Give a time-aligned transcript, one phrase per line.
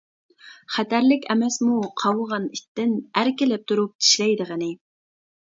[0.77, 4.73] خەتەرلىك ئەمەسمۇ قاۋىغان ئىتتىن، ئەركىلەپ تۇرۇپ چىشلەيدىغىنى.